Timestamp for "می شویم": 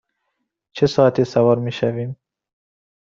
1.59-2.15